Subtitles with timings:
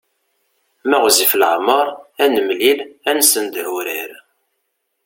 [0.89, 1.87] Ma ɣezzif leɛmeṛ
[2.23, 4.11] ad nemlil ad nessendeh urar.